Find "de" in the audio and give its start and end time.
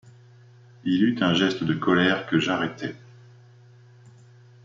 1.63-1.75